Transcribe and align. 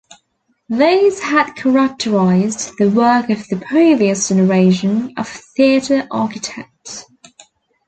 These 0.69 1.19
had 1.19 1.51
characterised 1.53 2.71
the 2.79 2.89
work 2.89 3.29
of 3.29 3.47
the 3.49 3.57
previous 3.57 4.29
generation 4.29 5.13
of 5.15 5.27
theatre 5.55 6.07
architects. 6.09 7.05